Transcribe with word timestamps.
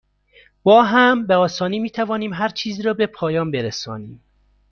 با 0.63 0.83
هم، 0.83 1.27
به 1.27 1.35
آسانی 1.35 1.79
می 1.79 1.89
توانیم 1.89 2.33
هرچیزی 2.33 2.81
را 2.81 2.93
به 2.93 3.07
پایان 3.07 3.51
برسانیم. 3.51 4.21